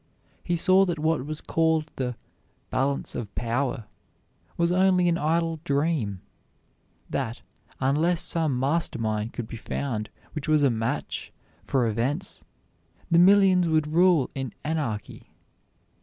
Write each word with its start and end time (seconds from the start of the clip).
He 0.43 0.55
saw 0.55 0.83
that 0.85 0.97
what 0.97 1.27
was 1.27 1.41
called 1.41 1.91
the 1.95 2.15
"balance 2.71 3.13
of 3.13 3.35
power" 3.35 3.85
was 4.57 4.71
only 4.71 5.07
an 5.07 5.19
idle 5.19 5.59
dream; 5.63 6.21
that, 7.07 7.43
unless 7.79 8.23
some 8.23 8.59
master 8.59 8.97
mind 8.97 9.31
could 9.33 9.47
be 9.47 9.57
found 9.57 10.09
which 10.33 10.47
was 10.49 10.63
a 10.63 10.71
match 10.71 11.31
for 11.67 11.85
events, 11.85 12.43
the 13.11 13.19
millions 13.19 13.67
would 13.67 13.85
rule 13.93 14.31
in 14.33 14.53
anarchy. 14.63 15.29